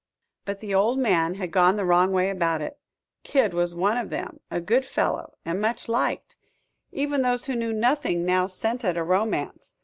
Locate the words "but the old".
0.45-0.97